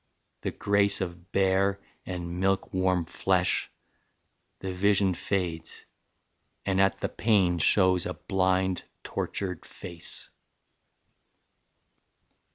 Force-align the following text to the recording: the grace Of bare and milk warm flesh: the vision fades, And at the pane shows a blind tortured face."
the 0.41 0.49
grace 0.49 0.99
Of 0.99 1.31
bare 1.31 1.79
and 2.07 2.39
milk 2.39 2.73
warm 2.73 3.05
flesh: 3.05 3.69
the 4.57 4.73
vision 4.73 5.13
fades, 5.13 5.85
And 6.65 6.81
at 6.81 7.01
the 7.01 7.07
pane 7.07 7.59
shows 7.59 8.07
a 8.07 8.15
blind 8.15 8.83
tortured 9.03 9.63
face." 9.63 10.31